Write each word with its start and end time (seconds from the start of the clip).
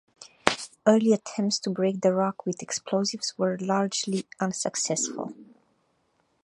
Early 0.87 1.13
attempts 1.13 1.59
to 1.59 1.69
break 1.69 2.01
the 2.01 2.11
rock 2.11 2.43
with 2.43 2.63
explosives 2.63 3.35
were 3.37 3.59
largely 3.59 4.25
unsuccessful. 4.39 5.35